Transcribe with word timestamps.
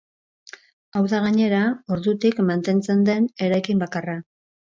Hau 0.93 1.01
da 1.11 1.19
gainera 1.25 1.59
ordutik 1.97 2.41
mantentzen 2.49 3.05
den 3.11 3.31
eraikin 3.49 3.85
bakarra. 3.87 4.19